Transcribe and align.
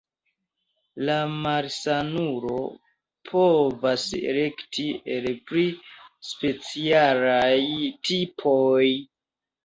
La 1.07 1.15
malsanulo 1.41 2.55
povas 3.31 4.05
elekti 4.31 4.85
el 5.17 5.27
pli 5.51 5.65
specialaj 6.29 7.53
tipoj. 8.09 8.87